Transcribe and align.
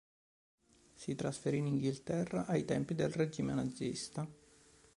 Si 0.95 1.13
trasferì 1.13 1.57
in 1.59 1.67
Inghilterra 1.67 2.47
ai 2.47 2.65
tempi 2.65 2.95
del 2.95 3.09
regime 3.11 3.53
nazista. 3.53 4.27